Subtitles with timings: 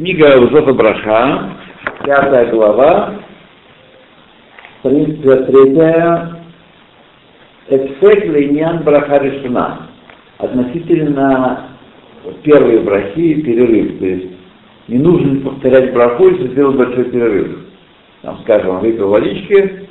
[0.00, 1.50] Книга Узофа Браха,
[2.06, 3.16] пятая глава,
[4.78, 6.40] страница третья,
[7.68, 9.88] Эффект Линьян Браха решена.
[10.38, 11.66] Относительно
[12.42, 13.98] первой брахи перерыв.
[13.98, 14.30] То есть
[14.88, 17.58] не нужно повторять браху, если сделать большой перерыв.
[18.22, 19.86] Там, скажем, выпил водички,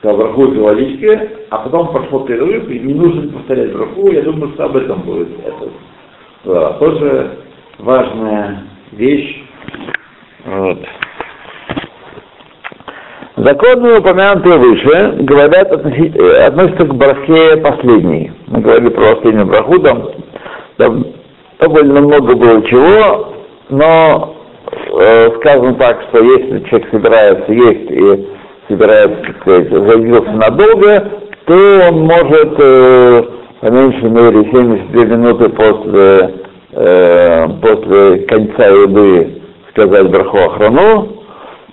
[0.00, 1.18] сказал браху выпил водички,
[1.48, 5.28] а потом пошел перерыв, и не нужно повторять браху, я думаю, что об этом будет.
[5.46, 5.70] Это
[6.44, 7.38] да, тоже
[7.78, 9.42] важная вещь.
[10.44, 10.78] Вот.
[13.36, 18.32] Законы, упомянутые выше, говорят, относятся к брахе последней.
[18.48, 20.10] Мы говорили про последнюю браху, там,
[21.58, 23.34] довольно много было чего,
[23.70, 24.36] но
[25.00, 28.28] э, сказано так, что если человек собирается есть и
[28.68, 31.10] собирается, так сказать, заявился надолго,
[31.46, 33.24] то он может э,
[33.60, 36.34] по меньшей мере 72 минуты после,
[36.72, 41.08] после конца еды сказать браху охрану,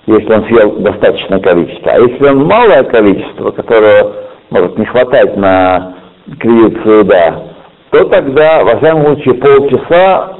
[0.06, 1.92] если он съел достаточное количество.
[1.92, 4.12] А если он малое количество, которого
[4.50, 5.94] может не хватать на
[6.38, 7.42] кривицу еда,
[7.90, 10.38] то тогда, во всяком случае, полчаса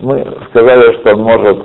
[0.00, 1.58] мы сказали, что он может,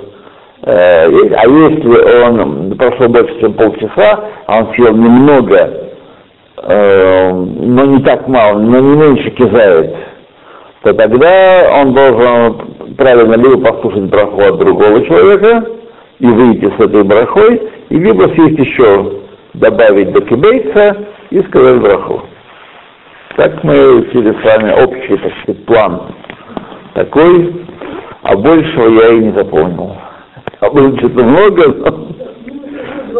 [0.62, 5.70] э, а если он прошел больше, чем полчаса, а он съел немного,
[6.62, 9.94] э, но не так мало, но не меньше кизает,
[10.82, 15.64] то тогда он должен правильно либо послушать браху от другого человека
[16.18, 19.20] и выйти с этой брахой, и либо съесть еще,
[19.54, 20.96] добавить до кибейца
[21.30, 22.22] и сказать браху.
[23.36, 26.02] Так мы учили с вами общий, так сказать, план
[26.94, 27.66] такой,
[28.22, 29.96] а большего я и не запомнил.
[30.60, 32.06] А было что-то много, но...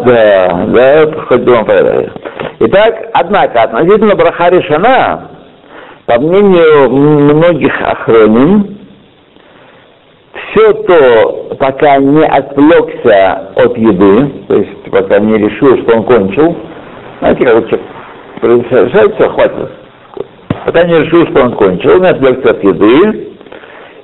[0.05, 2.11] Да, да, хоть вам понравилось.
[2.59, 5.30] Итак, однако, относительно браха решена,
[6.11, 8.79] по мнению многих охроним,
[10.33, 16.57] все то, пока не отвлекся от еды, то есть пока не решил, что он кончил,
[17.19, 17.69] знаете, как
[18.41, 19.71] человек совершает все, хватит.
[20.65, 23.37] Пока не решил, что он кончил, не отвлекся от еды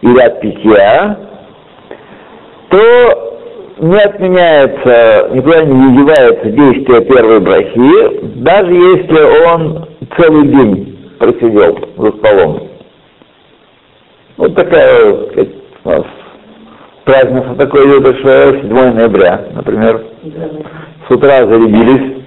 [0.01, 1.17] или от питья,
[2.69, 3.39] то
[3.79, 10.86] не отменяется, никуда не девается действие первой брахи, даже если он целый день
[11.17, 12.67] просидел за столом.
[14.37, 15.49] Вот такая сказать,
[15.83, 16.03] у нас
[17.05, 20.03] праздник такой большое, 7 ноября, например.
[21.07, 22.23] С утра зарядились,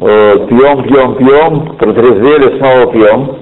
[0.00, 3.38] пьем, пьем, пьем, протрезвели, снова пьем.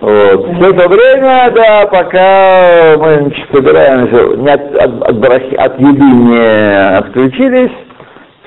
[0.00, 0.56] Вот.
[0.56, 6.02] Все это время, да, пока мы значит, собираемся, не от, от, от, брахи, от еды
[6.02, 7.70] не отключились,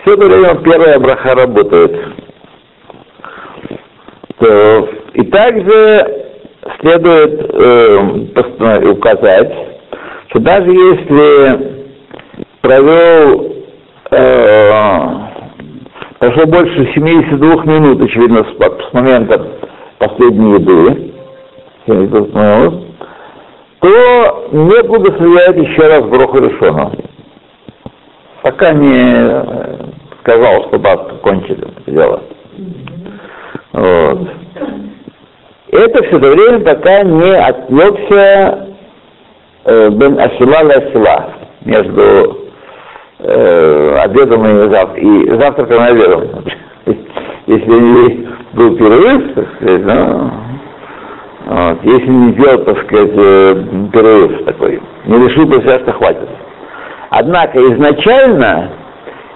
[0.02, 2.25] все это время первая браха работает.
[4.40, 6.26] То, и также
[6.80, 9.54] следует э, указать,
[10.30, 11.86] что даже если
[12.62, 13.56] провел
[14.12, 15.26] э,
[16.20, 19.48] прошло больше 72 минут, очевидно, с, с момента
[20.00, 21.14] последней еды,
[23.80, 26.92] то не благословляет еще раз Броху Решона.
[28.42, 29.32] Пока не
[30.22, 32.22] сказал, что бабка кончили это дело.
[33.76, 34.30] Вот.
[35.72, 38.70] Это все это время, пока не отвлекся
[39.66, 41.34] э, Бен Асила Асила
[41.66, 42.38] между
[43.20, 44.98] э, обедом и, зав...
[44.98, 46.46] и завтраком и обедом.
[47.48, 50.32] Если не был перерыв, так сказать, ну,
[51.48, 56.30] вот, если не делал, так сказать, э, перерыв такой, не решил про себя, что хватит.
[57.10, 58.72] Однако изначально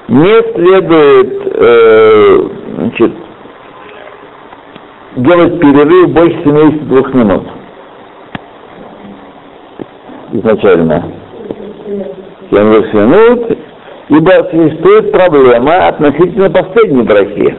[0.08, 3.12] не следует э, значит,
[5.16, 7.44] делать перерыв больше 72 минут.
[10.32, 11.12] Изначально.
[12.52, 13.58] 70 минут,
[14.10, 17.58] ибо существует проблема относительно последней брахи,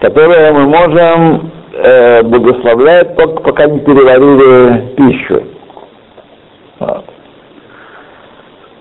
[0.00, 5.42] которую мы можем э, благословлять только пока не переварили пищу.
[6.80, 7.04] Вот.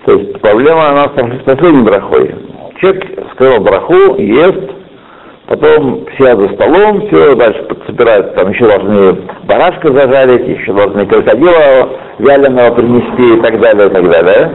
[0.06, 2.36] То есть проблема нас с последней брахой.
[2.80, 4.81] Человек сказал браху, ест,
[5.52, 11.90] Потом все за столом, все, дальше собираются, там еще должны барашка зажарить, еще должны крокодила
[12.20, 14.52] вяленого принести и так далее, и так далее.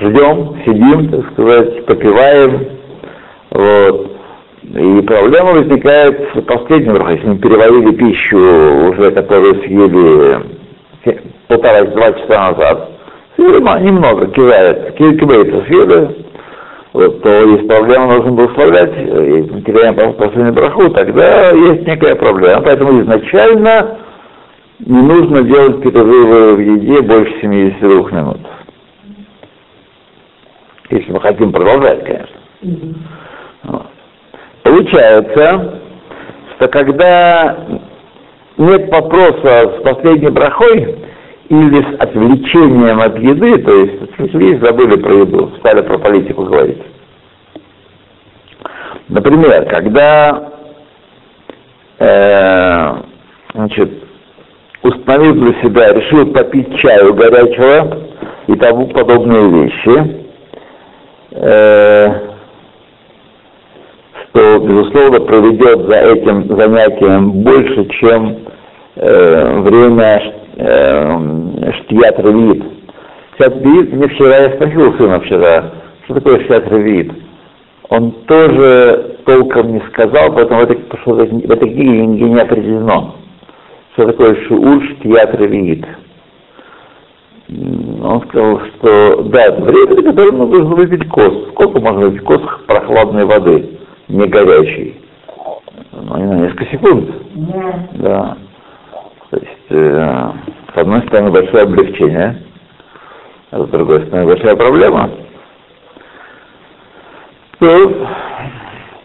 [0.00, 2.66] Ждем, сидим, так сказать, попиваем.
[3.52, 4.10] Вот.
[4.64, 10.40] И проблема возникает в последнем раз, если мы переварили пищу уже, которую съели
[11.46, 12.90] полтора-два часа назад,
[13.36, 16.24] съели немного, кивает, кивается съели,
[16.94, 22.62] вот, то есть проблема нужно благословлять, э, и теряем последнюю браху, тогда есть некая проблема.
[22.62, 23.98] Поэтому изначально
[24.78, 28.40] не нужно делать перерывы в еде больше 72 минут.
[30.90, 32.94] Если мы хотим продолжать, конечно.
[33.64, 33.86] Вот.
[34.62, 35.80] Получается,
[36.54, 37.56] что когда
[38.56, 41.03] нет вопроса с последней брахой
[41.48, 46.82] или с отвлечением от еды, то есть отвлеклись, забыли про еду, стали про политику говорить.
[49.08, 50.52] Например, когда
[51.98, 52.94] э,
[53.54, 53.90] значит,
[54.82, 57.98] установил для себя, решил попить чаю горячего
[58.46, 60.26] и тому подобные вещи,
[61.32, 62.08] э,
[64.30, 68.38] что, безусловно, проведет за этим занятием больше, чем
[68.96, 72.64] э, время э, штият ревит.
[73.34, 75.64] Штият ревит, мне вчера, я спросил сына вчера,
[76.04, 77.12] что такое штият ревит.
[77.90, 83.14] Он тоже толком не сказал, поэтому в этой, в этой книге не определено
[83.94, 85.86] что такое шиур штият ревиит.
[87.48, 91.48] Он сказал, что да, это время, которое нужно выпить кос.
[91.50, 93.78] Сколько можно выпить кос прохладной воды,
[94.08, 95.00] не горячей?
[95.92, 97.10] Ну, не знаю, несколько секунд.
[97.34, 97.88] Да.
[97.94, 98.36] да.
[99.74, 100.32] Э,
[100.74, 102.42] с одной стороны, большое облегчение,
[103.50, 105.10] а с другой стороны, большая проблема.
[107.58, 108.08] То,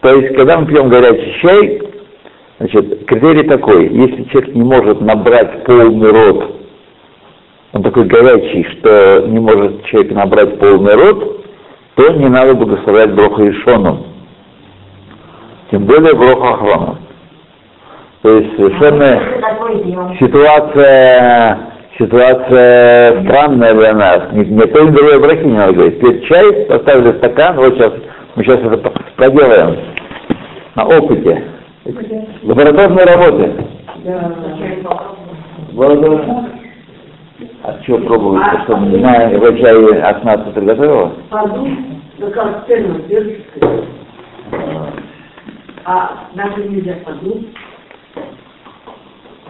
[0.00, 1.90] то есть, когда мы пьем горячий чай,
[2.60, 6.56] Значит, критерий такой, если человек не может набрать полный рот,
[7.72, 11.46] он такой горячий, что не может человек набрать полный рот,
[11.94, 14.04] то не надо благословлять Броха Ишоном.
[15.70, 16.98] Тем более Броха Ахроном.
[18.20, 19.22] То есть совершенно
[20.18, 21.58] ситуация,
[21.98, 24.32] ситуация странная для нас.
[24.32, 26.00] Не, не то, ни другой брахи не надо говорить.
[26.00, 27.92] Пить чай, поставили стакан, вот сейчас
[28.36, 29.76] мы сейчас это проделаем
[30.74, 31.44] на опыте.
[32.42, 33.52] Лабораторные работы.
[34.04, 34.32] Да.
[37.62, 41.12] А что пробовать, а, что не знаю, вы чай от приготовила?
[41.28, 41.68] Подуш,
[42.18, 43.00] ну как цену
[45.84, 47.48] А даже нельзя подуть.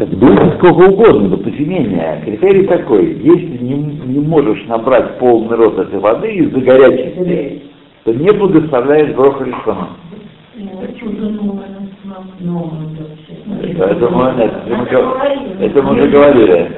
[0.00, 2.22] Так дуйте сколько угодно, но посеменнее.
[2.24, 7.64] Критерий такой, если не, не можешь набрать полный рот этой воды из-за горячести,
[8.04, 9.88] то не благословляешь Броха Лишона.
[13.62, 16.70] Это мы, это, мы, это мы уже говорили.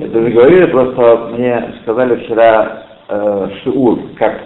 [0.00, 4.40] Это мы говорили, просто мне сказали вчера э, шиур, как,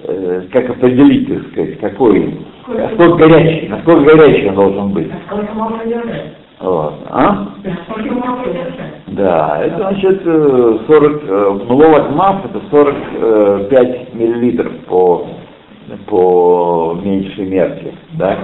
[0.00, 5.10] э, как определить, так сказать, какой, насколько горячий, насколько горячий он должен быть.
[6.62, 6.94] Вот.
[7.10, 7.48] А?
[9.08, 15.26] Да, это значит 40, э, мловат мав, это 45 миллилитров по
[16.06, 18.36] по меньшей мерке, да?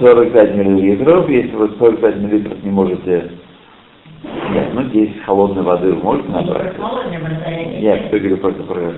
[0.00, 3.30] 45 миллилитров, если вы 45 миллилитров не можете,
[4.50, 6.74] нет, ну 10 холодной воды вы можете набрать.
[7.80, 8.92] Я кто говорю просто про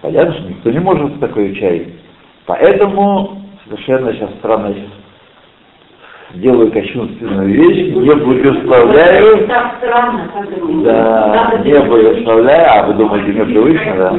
[0.00, 1.92] Понятно, что никто не может такой чай.
[2.46, 4.97] Поэтому совершенно сейчас странно сейчас
[6.34, 9.46] делаю кощунственную вещь, не благословляю.
[10.84, 14.14] Да, не благословляю, а вы думаете, мне привычно, да?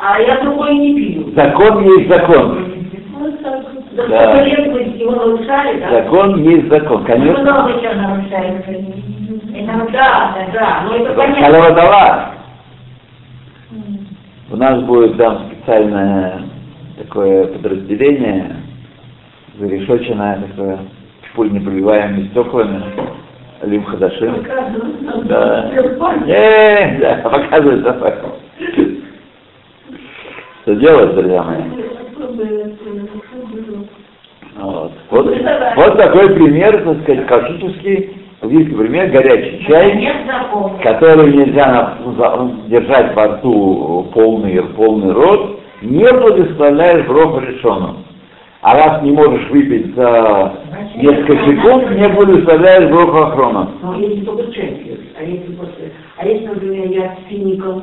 [0.00, 1.30] А я другой не пью.
[1.34, 2.72] Закон есть закон.
[4.08, 4.34] Да.
[4.36, 5.90] Нарушали, да?
[5.90, 7.42] Закон есть закон, конечно.
[7.42, 8.70] Много чего нарушается.
[9.54, 11.46] Это, да, да, да, но это понятно.
[11.46, 12.30] Халавадала.
[14.50, 16.45] У нас будет там специальное
[17.16, 18.56] такое подразделение,
[19.58, 20.78] зарешоченное такое,
[21.34, 22.82] пуль непробиваемыми стеклами.
[23.62, 24.44] Лим Хадашим.
[25.24, 25.70] Да.
[26.26, 28.14] Не, да, показывает давай.
[30.62, 31.62] Что делать, друзья мои?
[34.58, 34.92] Вот.
[35.10, 35.26] Вот,
[35.76, 40.06] вот такой пример, так сказать, классический близкий пример, горячий чай,
[40.82, 41.96] который нельзя
[42.66, 48.04] держать во рту полный, полный рот, не благословляешь броху решенным.
[48.62, 50.52] А раз не можешь выпить за
[50.96, 53.70] несколько секунд, не благословляешь броху охрона.
[53.82, 57.82] Ну, если только чай а если после, а если, например, я с фиником?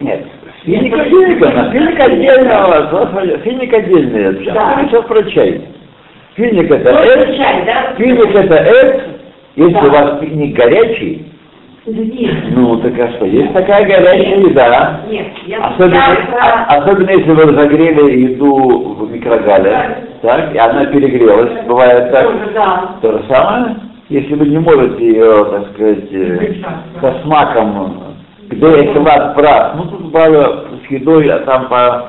[0.00, 0.26] Нет,
[0.64, 4.84] финик отдельно, финик отдельно, финик отдельный, да.
[4.84, 5.62] сейчас про чай.
[6.34, 9.00] Финик это эц, финик это эц,
[9.56, 11.27] если у вас финик горячий,
[12.50, 15.00] ну, так а что, есть такая горячая еда.
[15.08, 16.64] Нет, я особенно, я...
[16.68, 19.70] особенно если вы разогрели еду в микрогале,
[20.22, 20.36] да.
[20.36, 22.26] так, и она перегрелась, бывает так.
[22.26, 22.96] Тоже, да.
[23.00, 23.76] То же самое,
[24.08, 26.54] если вы не можете ее, так сказать, э,
[27.00, 28.02] со смаком
[28.48, 32.08] Где есть лад прав, ну тут бывало с едой, а там по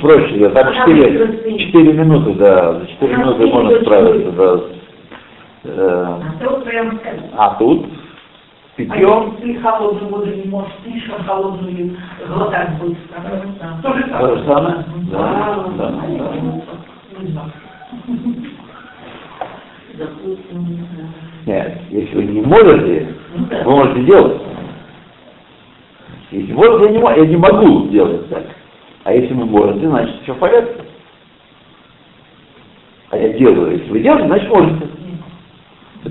[0.00, 4.60] проще, там 4, 4 минуты, да, за 4 минуты можно справиться, да.
[5.64, 6.16] Э,
[7.36, 7.84] А то
[8.84, 9.22] сказал.
[9.22, 11.96] А питьем если холодную воду не можешь, слишком холодную
[12.28, 13.22] глотать быстро.
[13.82, 14.84] То же то же самое.
[15.10, 17.44] Да, Да, да,
[21.46, 23.14] Нет, если вы не можете,
[23.64, 24.42] вы можете делать.
[26.30, 28.44] Если можете, я не, мо- я не могу сделать так.
[29.04, 30.82] А если вы можете, значит все в порядке.
[33.10, 33.78] А я делаю.
[33.78, 34.87] Если вы делаете, значит можете.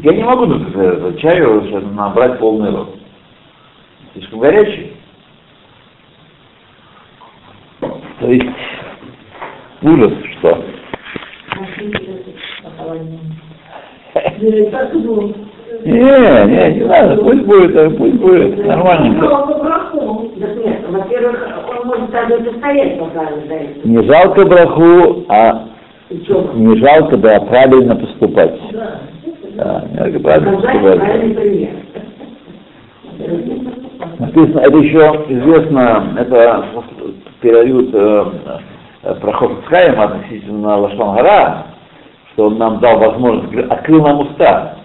[0.04, 2.96] Я не могу например, чаю сейчас набрать полный рот.
[4.14, 4.94] Слишком горячий.
[8.20, 8.46] То есть
[9.82, 10.64] ужас, что.
[15.84, 19.28] Не, не, не надо, пусть будет, э, пусть будет, нормальненько.
[20.90, 23.30] Во-первых, он может даже состоять пока.
[23.84, 25.68] Не жалко браху, а
[26.10, 28.60] не жалко, да, правильно поступать.
[29.58, 29.84] Да,
[30.20, 30.52] правильно.
[34.20, 36.66] Написано, это еще известно, это
[37.42, 38.26] передают э,
[39.04, 41.66] э, проход Цхаем относительно Лашмангара,
[42.34, 44.78] что он нам дал возможность, открыл нам уста,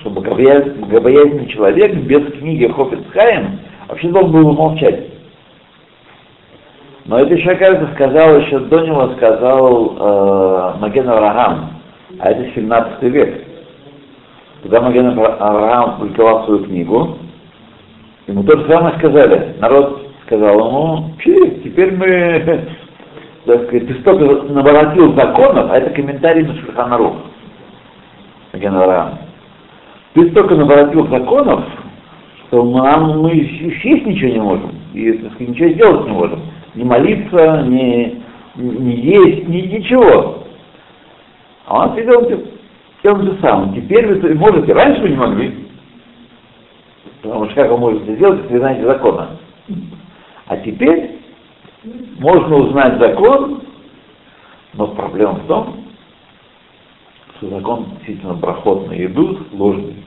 [0.00, 5.04] чтобы богобоязненный человек без книги Хофицхайм вообще должен был молчать.
[7.04, 11.80] Но это еще, кажется, сказал, еще до него сказал э, Маген Авраам,
[12.18, 13.45] а это 17 век.
[14.66, 17.18] Когда Маген Авраам опубликовал свою книгу,
[18.26, 19.54] ему то же самое сказали.
[19.60, 22.66] Народ сказал ему, «Чи, теперь мы,
[23.46, 27.14] так сказать, ты столько наворотил законов, а это комментарий на Шульханарух,
[28.54, 29.18] Маген Авраам.
[30.14, 31.64] Ты столько наворотил законов,
[32.48, 36.40] что нам мы съесть ничего не можем, и сказать, ничего сделать не можем.
[36.74, 38.20] Ни молиться, ни,
[38.56, 40.42] ни есть, ни ничего.
[41.66, 42.55] А он ответил
[43.02, 43.74] тем же самым.
[43.74, 45.68] Теперь вы можете, раньше вы не могли.
[47.22, 49.30] Потому что как вы можете сделать, если вы знаете закона?
[50.46, 51.18] А теперь
[52.18, 53.62] можно узнать закон,
[54.74, 55.84] но проблема в том,
[57.36, 60.04] что закон действительно проход на еду сложный.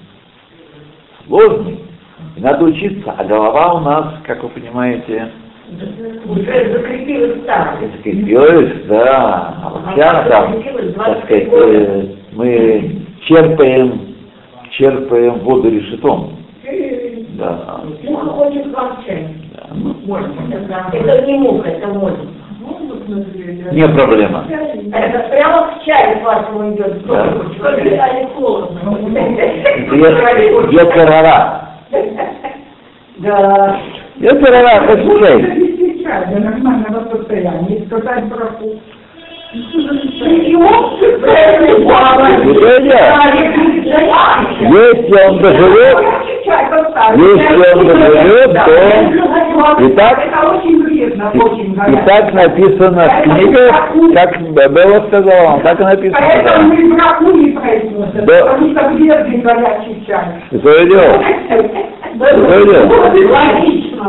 [1.28, 1.80] Сложный.
[2.36, 5.32] И надо учиться, а голова у нас, как вы понимаете,
[6.26, 7.80] Уже закрепилась так.
[7.82, 10.64] закрепилась, да, а вот вся там,
[10.96, 14.16] так сказать, э, мы черпаем,
[14.72, 16.36] черпаем воду решетом.
[17.38, 17.82] Да.
[18.04, 18.90] Муха хочет да.
[19.74, 19.96] ну.
[20.94, 22.26] Это не муха, это можно.
[23.72, 24.46] Не проблема.
[24.50, 27.06] Это прямо в чай вашему идет.
[27.08, 27.26] Да.
[30.72, 31.70] Ецерара.
[33.18, 33.80] Да.
[34.18, 35.70] Ецерара, послушай.
[36.04, 38.80] Для нормального состояния, сказать браху.
[39.52, 39.82] Если
[45.26, 45.98] он доживет,
[47.16, 48.72] если он доживет, то
[49.82, 53.76] и так, Это очень вредно, очень и, так написано в книгах,
[54.14, 54.40] как
[54.72, 56.28] Белла сказала, он так и написано.
[58.28, 58.56] Да.
[60.08, 60.60] Да.
[60.60, 61.24] свое дело.
[62.20, 62.86] Свое дело.
[63.32, 64.04] Логично.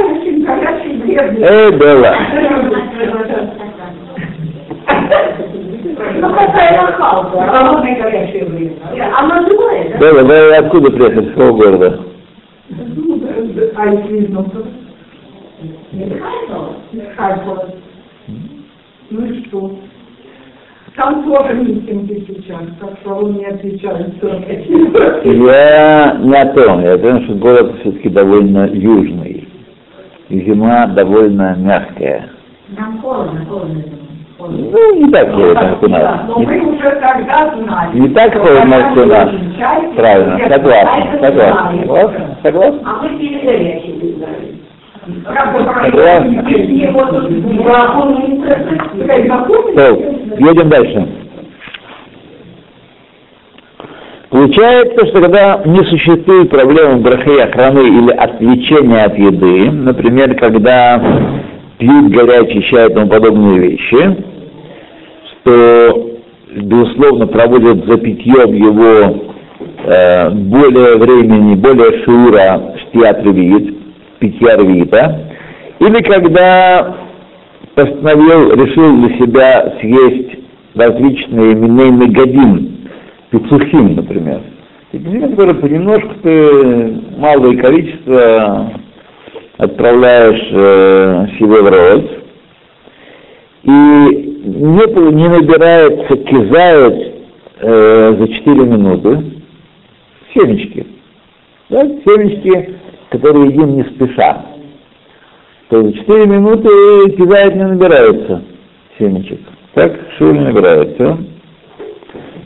[0.00, 1.42] Очень горячий.
[1.42, 2.16] Эй, Белла.
[6.20, 7.46] Ну, какая нахалка.
[7.46, 9.18] Холодный горячий вредно.
[9.18, 9.98] Она другая, да?
[9.98, 11.26] Белла, вы откуда приехали?
[11.26, 12.00] С какого города?
[13.76, 14.00] А из
[17.16, 17.68] Харькова.
[19.10, 19.72] Ну и что?
[20.96, 24.12] Там тоже митинги сейчас, так что он не отвечает.
[25.24, 29.41] Я не о том, я о том, что город все-таки довольно южный.
[30.32, 32.30] Зима довольно мягкая.
[32.68, 33.82] Нам холодно, холодно.
[34.38, 34.66] холодно.
[34.72, 36.20] Ну, не так холодно, как у нас.
[36.26, 37.98] Но мы Не, уже тогда знали.
[37.98, 39.28] не так холодно, как у нас.
[39.58, 41.32] Чай, Правильно, согласен, согласен.
[41.34, 41.80] знаем.
[41.82, 42.36] Согласен?
[42.42, 42.80] Согласен?
[42.86, 44.58] А мы пили горячий выбрали.
[45.24, 46.44] Правда, Согласен.
[46.46, 47.10] какие вот
[47.64, 49.00] Браху не интересует.
[49.00, 49.74] Такая знакомая?
[49.74, 49.96] То,
[50.38, 51.08] едем дальше.
[54.52, 61.02] Получается, что когда не существует проблемы брахи охраны или отвлечения от еды, например, когда
[61.78, 64.16] пьют горячий чай и тому подобные вещи,
[65.30, 66.10] что,
[66.54, 69.22] безусловно, проводят за питьем его
[69.84, 73.74] э, более времени, более шура штиат ревит,
[74.18, 75.32] питья ревита,
[75.78, 76.94] или когда
[77.74, 80.38] постановил, решил для себя съесть
[80.74, 82.71] различные миней годин,
[83.32, 84.42] пиццухим, например.
[84.92, 88.72] Пиццухим, которые понемножку ты малое количество
[89.56, 92.10] отправляешь э, себе в рот,
[93.62, 97.14] и не, не набирается кизает
[97.60, 99.24] э, за 4 минуты
[100.34, 100.86] семечки.
[101.70, 102.74] Да, семечки,
[103.10, 104.44] которые едим не спеша.
[105.70, 108.42] То есть за 4 минуты кизает не набирается
[108.98, 109.40] семечек.
[109.74, 111.31] Так, шур не набирается.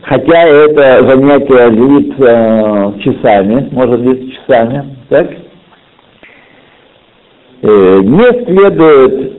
[0.07, 5.31] Хотя это занятие длится часами, может длиться часами, так?
[7.63, 9.37] Э, не следует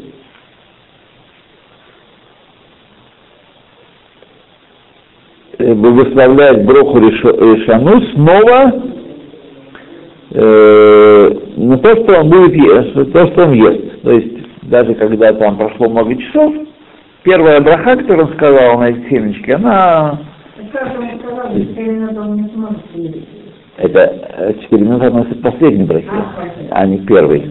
[5.60, 8.74] Э, благословлять Броху Решану снова
[10.32, 14.02] э, на то, что он будет есть, то, что он ест.
[14.04, 16.54] То есть даже когда там прошло много часов,
[17.24, 20.20] первая браха, которую он сказал на эти семечки, она...
[23.78, 26.10] Это 4 минуты относится к последней брахе,
[26.72, 27.44] а не к первой.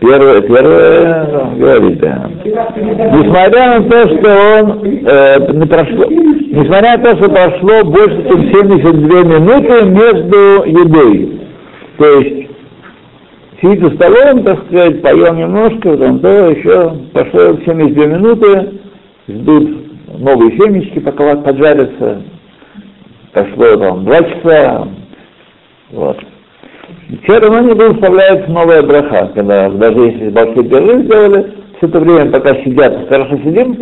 [0.00, 2.30] Первое, первое говорит, да.
[2.44, 8.52] Несмотря на то, что он э, не прошло, несмотря на то, что прошло больше, чем
[8.52, 11.40] 72 минуты между едой.
[11.98, 12.50] То есть
[13.60, 18.80] сидит за столом, так сказать, поел немножко, потом то еще прошло 72 минуты,
[19.28, 19.85] ждут
[20.18, 22.22] новые семечки, пока поджарятся.
[23.32, 24.88] Прошло там два часа.
[25.90, 26.18] Вот.
[27.22, 32.30] Все равно не благословляется новая браха, когда даже если большой перерыв сделали, все это время,
[32.30, 33.76] пока сидят, хорошо сидим,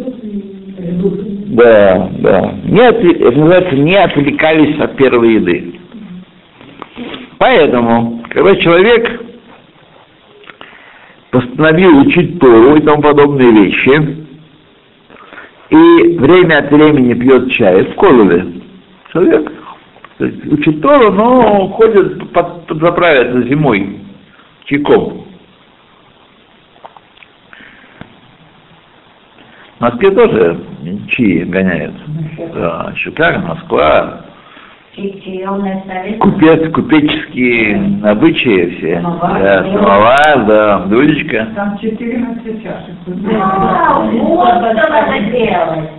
[1.55, 5.81] да, да, не отвли, это называется, не отвлекались от первой еды.
[7.39, 9.21] Поэтому, когда человек
[11.31, 14.24] постановил учить Тору и тому подобные вещи,
[15.71, 18.47] и время от времени пьет чай в колове,
[19.13, 19.51] человек
[20.19, 24.01] то есть учит Тору, но ходит под, подзаправиться зимой
[24.65, 25.27] чайком.
[29.79, 30.61] В Москве тоже
[31.09, 31.95] чаи гоняют.
[32.55, 34.25] Да, Чикаго, Москва.
[36.21, 39.01] Купец, купеческие обычаи все.
[39.01, 41.49] Самовар, да, самовар, да, дудечка.
[41.57, 42.95] Там 14 чашек.
[43.07, 45.91] Да, вот что надо делать.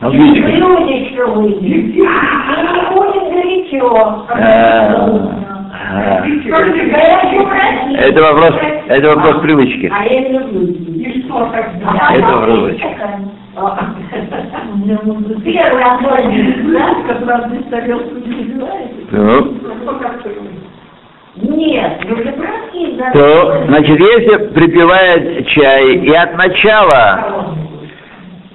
[0.00, 0.48] Ну, выйдет.
[0.48, 4.26] И не будет горячо.
[7.98, 8.54] Это вопрос,
[8.88, 9.92] это вопрос привычки.
[9.94, 10.62] А я люблю.
[10.94, 12.08] И что тогда?
[15.44, 16.94] Первый огонь, да?
[17.06, 18.94] Как раз без тарелку не забиваете?
[19.10, 19.58] Ну,
[21.36, 22.00] Нет,
[23.12, 27.56] то, значит, если припевает чай и от начала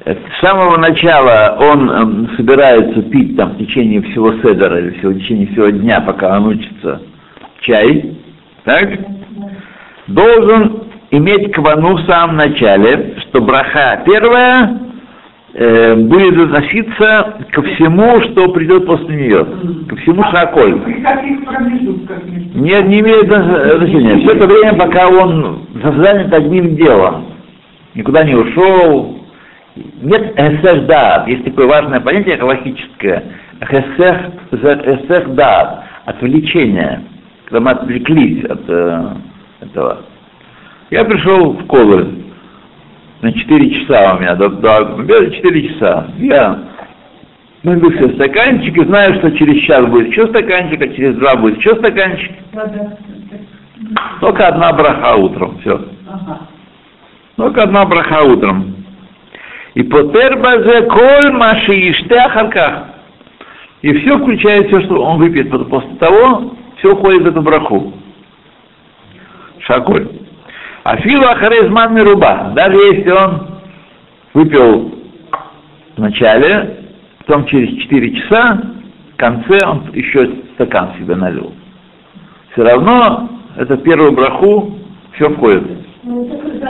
[0.05, 5.19] с самого начала он э, собирается пить там в течение всего седера или всего, в
[5.19, 7.01] течение всего дня, пока он учится
[7.61, 8.17] чай,
[8.65, 8.89] так?
[10.07, 14.77] Должен иметь квану в самом начале, что браха первая
[15.53, 19.45] э, будет относиться ко всему, что придет после нее,
[19.87, 20.79] ко всему шаколь.
[20.79, 22.23] Промежутках?
[22.55, 24.17] Нет, не имеет значения.
[24.19, 27.25] Все это время, пока он занят одним делом,
[27.95, 29.19] никуда не ушел,
[30.01, 33.23] нет эсэх дат, есть такое важное понятие галактическое.
[33.61, 34.17] Эсэх,
[34.51, 37.01] эсэх дат, отвлечение,
[37.45, 39.03] когда мы отвлеклись от э,
[39.61, 39.99] этого.
[40.89, 42.22] Я пришел в колы
[43.23, 46.07] на 4 часа у меня, до, до 4 часа.
[46.17, 46.59] Я
[47.63, 51.75] найду все стаканчики, знаю, что через час будет еще стаканчик, а через два будет еще
[51.75, 52.31] стаканчик.
[54.19, 55.85] Только одна браха утром, все.
[57.37, 58.75] Только одна браха утром.
[59.75, 62.87] И потер базе коль маши иште ахарках.
[63.81, 67.93] И все включает все, что он выпьет после того, все уходит в эту браху.
[69.59, 70.22] Шаколь.
[70.83, 72.51] А филу ахарезман руба.
[72.55, 73.47] Даже если он
[74.33, 74.93] выпил
[75.95, 76.77] в начале,
[77.19, 78.61] потом через 4 часа,
[79.13, 81.53] в конце он еще стакан себе налил.
[82.51, 84.77] Все равно это первую браху
[85.13, 85.63] все входит.
[86.03, 86.67] Ну, это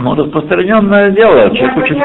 [0.00, 1.98] ну, распространенное дело, человек учит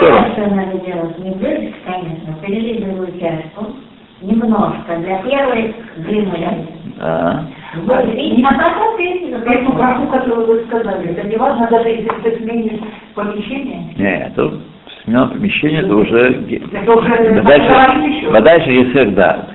[3.20, 3.74] чашку,
[4.22, 6.68] немножко, для первой дымы.
[7.00, 7.46] А.
[7.74, 9.00] И а потом
[9.46, 12.80] Эту браху, которую вы сказали, это не важно, даже если ты сменишь
[13.14, 13.94] помещение?
[13.98, 14.60] Нет, это
[15.04, 16.44] смена помещения, это уже...
[16.74, 19.48] Это уже Да дальше, да дальше Есех, да,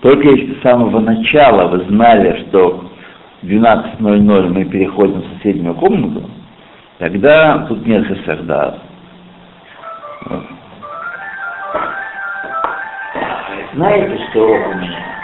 [0.00, 2.84] Только если с самого начала вы знали, что
[3.42, 6.28] в 12.00 мы переходим в соседнюю комнату,
[6.98, 8.78] тогда тут нет хесерда.
[13.74, 15.17] Знаете, что у меня?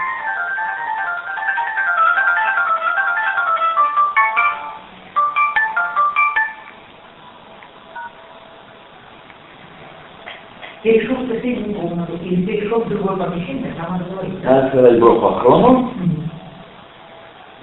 [10.84, 14.44] Перешел в соседнюю комнату или перешел в другое помещение, там надо говорить.
[14.44, 15.92] Надо сказать Броху Ахрону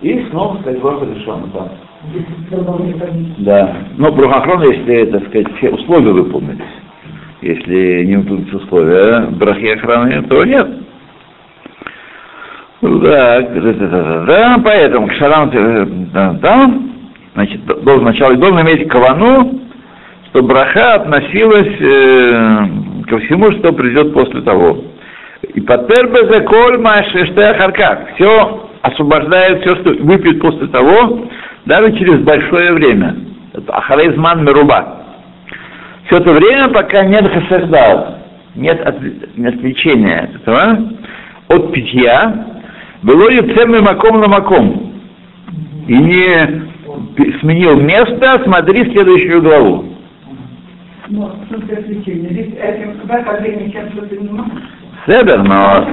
[0.01, 1.69] и снова сказать Броху Решону там.
[3.38, 3.77] Да.
[3.97, 6.65] Но Броху Ахрону, если, так сказать, все условия выполнились.
[7.43, 10.67] Если не выполнились условия Брахи охраны, то нет.
[12.81, 15.51] Так, да, да, да, да, поэтому к шарам,
[16.12, 16.73] да, да,
[17.36, 19.62] значит, должен сначала должен иметь кавану,
[20.29, 22.81] что браха относилась э,
[23.12, 24.86] ко всему, что придет после того.
[25.54, 28.15] И патербе за коль харкак.
[28.15, 31.28] Все освобождает все, что выпьет после того,
[31.65, 33.17] даже через большое время.
[33.54, 34.97] Это ахарейзман меруба.
[36.06, 38.17] Все это время, пока нет хасардат,
[38.56, 38.95] нет, от,
[39.36, 40.93] нет отвлечения от этого,
[41.50, 42.47] от питья,
[43.04, 44.93] было юцем маком на маком.
[45.88, 46.62] И не
[47.41, 49.90] сменил место, смотри следующую главу.
[51.12, 52.30] Ну, в смысле отвлечения.
[52.30, 54.62] Ведь этим, в чем-то занимаешься.
[55.06, 55.86] Седер, но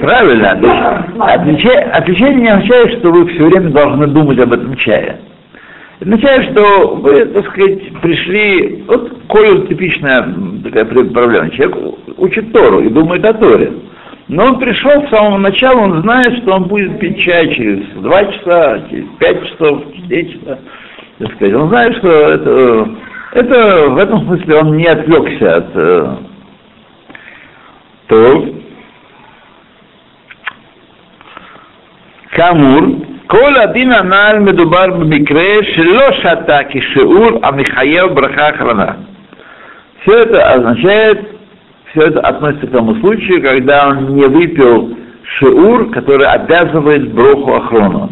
[0.00, 0.56] правильно.
[0.56, 5.16] То есть отвеча- отвлечение не означает, что вы все время должны думать об этом чае.
[6.00, 10.26] Это означает, что вы, так сказать, пришли, вот Коля типичная
[10.62, 11.50] такая пр- проблема.
[11.50, 11.76] Человек
[12.18, 13.72] учит Тору и думает о Торе.
[14.28, 18.24] Но он пришел с самого начала, он знает, что он будет пить чай через два
[18.26, 20.58] часа, через пять часов, четыре часа.
[21.18, 21.54] Так сказать.
[21.54, 22.88] Он знает, что это,
[23.31, 26.15] это в этом смысле он не отвлекся от э,
[28.07, 28.45] то
[32.31, 32.81] כאמור,
[33.27, 35.43] כל הדין הנ"ל מדובר במקרה
[35.75, 38.91] שלא שתה כשיעור המחייב ברכה אחרונה.
[40.01, 41.19] Все это означает,
[41.91, 44.97] все это относится к тому случаю, когда он не выпил
[45.37, 48.11] шиур, который обязывает броху охрону.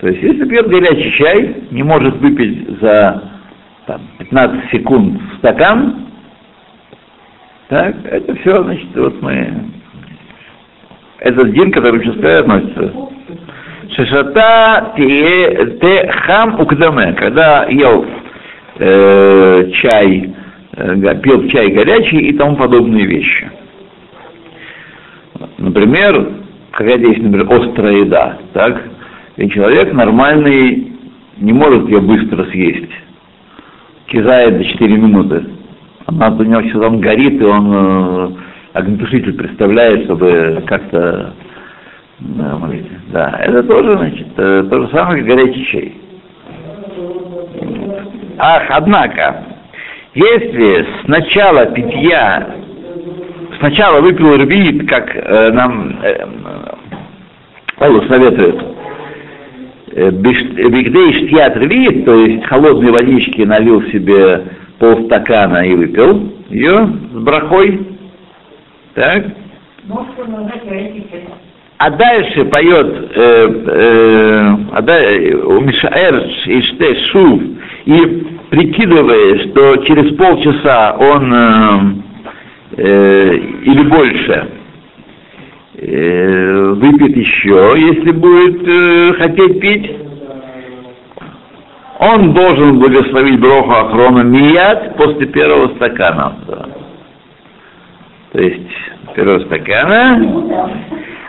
[0.00, 3.22] То есть, если пьет горячий чай, не может выпить за
[3.85, 6.05] там, 15 секунд стакан,
[7.69, 9.71] так, это все, значит, вот мы...
[11.19, 12.93] Этот день, который сейчас относится.
[13.95, 18.05] Шишата те хам укдаме, когда ел
[18.77, 20.33] э, чай,
[20.73, 23.49] э, пил чай горячий и тому подобные вещи.
[25.57, 26.29] Например,
[26.71, 28.83] какая-то есть, например, острая еда, так?
[29.37, 30.91] И человек нормальный
[31.37, 32.91] не может ее быстро съесть.
[34.07, 35.45] Кизает до 4 минуты.
[36.05, 38.29] Она у него все там горит, и он э,
[38.73, 41.33] огнетушитель представляет, чтобы как-то
[42.19, 42.99] да, молите.
[43.11, 45.93] да, это тоже, значит, э, то же самое, как горячий чай.
[48.37, 49.43] Ах, однако,
[50.13, 52.55] если с начала питья,
[53.59, 56.27] сначала выпил рвит, как э, нам э,
[57.77, 58.74] Павел советует,
[59.95, 64.43] э, Бигдей штьят рвит, то есть холодной водички налил себе
[64.79, 67.79] полстакана и выпил ее с брахой,
[68.93, 69.25] так,
[71.77, 77.41] а дальше поет э, э, а да- у Мишаэр и Ште Шув
[77.85, 81.79] и прикидывая, что через полчаса он э,
[82.77, 84.47] э, или больше э,
[85.77, 89.91] выпьет еще, если будет э, хотеть пить,
[91.99, 96.35] он должен благословить Броху Ахрона Мият после первого стакана.
[98.31, 98.67] То есть
[99.15, 100.65] первого стакана.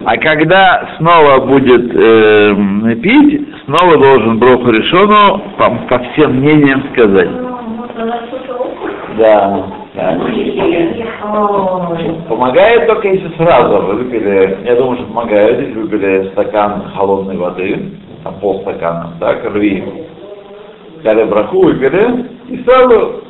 [0.04, 7.30] А когда снова будет э, пить, снова должен Броху Решону по, по всем мнениям сказать.
[9.18, 9.85] Да.
[12.28, 17.92] Помогает только если сразу вы выпили, я думаю, что помогает, если выпили стакан холодной воды,
[18.22, 19.84] там полстакана, так, рви,
[20.98, 23.22] взяли браху, выпили, и сразу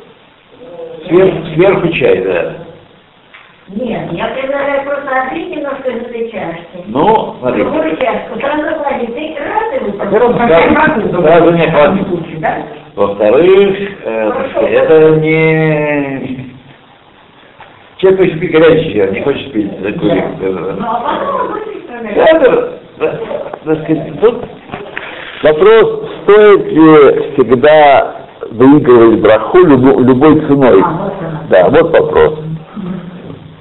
[1.07, 2.53] сверху, сверху чай, да.
[3.69, 6.83] Нет, я предлагаю просто открыть немножко из этой чашки.
[6.85, 7.63] Ну, смотри.
[7.63, 9.99] Другую чашку, сразу клади, ты раз и выпил.
[9.99, 10.37] Во-первых,
[11.21, 12.39] сразу, не хватит.
[12.39, 12.57] Да?
[12.95, 14.31] Во-вторых, э,
[14.71, 16.16] это не...
[18.07, 20.23] Человек хочет пить горячий чай, не хочет пить закурить.
[20.39, 21.57] Ну, а.
[22.15, 22.79] Это,
[23.65, 24.45] так сказать, тут
[25.43, 28.15] вопрос, стоит ли всегда
[28.51, 30.81] выигрывать браху любо- любой ценой.
[30.85, 31.11] А.
[31.49, 32.39] Да, вот вопрос.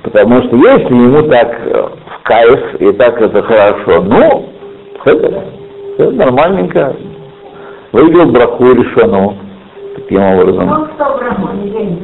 [0.04, 4.48] Потому что если ему так э, в кайф и так это хорошо, ну,
[5.04, 5.44] это,
[5.98, 6.94] это нормальненько.
[7.90, 9.37] Выиграл браху решену
[9.96, 10.70] таким образом.
[10.70, 11.98] Он 100 грамм, он не денег.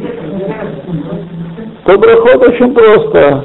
[1.85, 3.45] То брахот очень просто.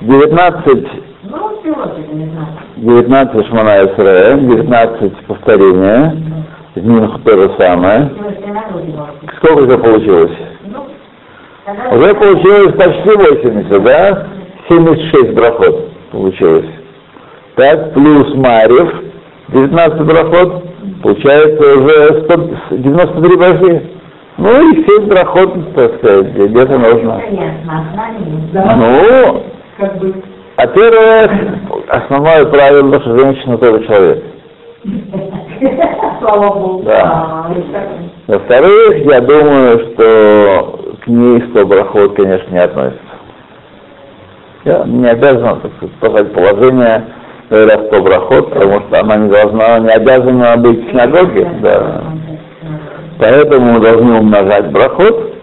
[0.00, 0.86] 19,
[1.24, 2.48] Ну, всего-то, не знаю.
[2.76, 6.16] 19 Шмана Исраэ, 19 повторения,
[6.74, 8.10] из них то же самое.
[9.36, 10.32] Сколько же получилось?
[11.92, 14.26] Уже получилось почти 80, да?
[14.68, 16.66] 76 брахот получилось.
[17.54, 18.92] Так, плюс Марьев,
[19.48, 20.64] 19 брахот,
[21.02, 23.91] получается уже 100, 93 брахи.
[24.38, 27.22] Ну и 7 брахот, так сказать, где-то нужно.
[28.52, 29.42] Ну,
[30.56, 34.24] а первое, основное правило, что женщина тоже человек.
[36.20, 36.82] Слава Богу.
[36.84, 37.02] Да.
[37.04, 37.54] А.
[38.26, 43.00] Во-вторых, я думаю, что к ней 100 брахот, конечно, не относится.
[44.64, 47.04] Я не обязан, так сказать, положение,
[47.50, 52.02] говоря 100 брахот, потому что она не должна, не обязана быть в синагоге, да.
[53.22, 55.34] Поэтому мы должны умножать брахот,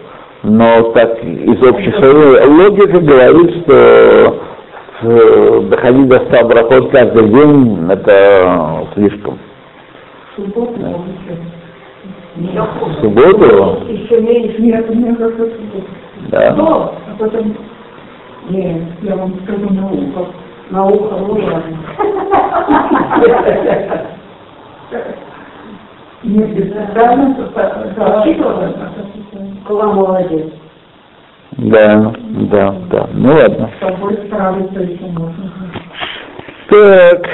[0.42, 4.36] но так из общей своей логики говорит, что
[5.00, 9.38] э, доходить до 100 брахот каждый день это слишком.
[10.36, 10.42] В
[13.00, 14.60] субботу, Еще меньше.
[14.60, 15.48] Нет, у меня как раз
[16.28, 16.54] да.
[16.54, 17.56] Но, а потом,
[18.50, 20.26] нет, я вам скажу на ухо.
[20.68, 21.78] На ухо, ну, ладно.
[26.22, 28.74] Нет, специально, да, Учитывала?
[29.66, 30.52] Кула молодец.
[31.52, 32.12] Да,
[32.50, 33.08] да, да.
[33.12, 33.70] Ну ладно.
[33.76, 35.50] с тобой справиться еще можно.
[36.68, 37.26] Так.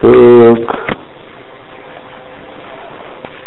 [0.00, 0.82] Так.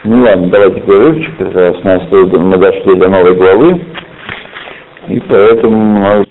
[0.04, 3.82] Ну ладно, давайте перерывчик, раз у нас мы дошли до новой главы,
[5.08, 6.24] и поэтому